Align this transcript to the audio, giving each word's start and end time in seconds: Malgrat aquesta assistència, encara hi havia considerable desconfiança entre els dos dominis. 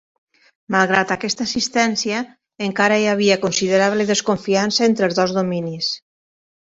Malgrat 0.75 1.11
aquesta 1.15 1.45
assistència, 1.49 2.21
encara 2.67 2.97
hi 3.03 3.05
havia 3.11 3.37
considerable 3.43 4.07
desconfiança 4.13 4.85
entre 4.93 5.07
els 5.09 5.21
dos 5.21 5.35
dominis. 5.37 5.91